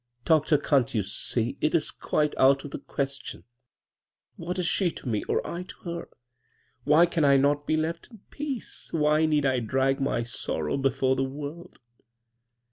[0.25, 1.59] 'Doctor, can't you see?
[1.61, 3.43] It is quite out of he question
[4.37, 6.09] 1 What is she to me or I o her?
[6.85, 8.89] Why can I not be left in peace?
[8.95, 11.75] Yhy need I drag my sorrow before the Torld?"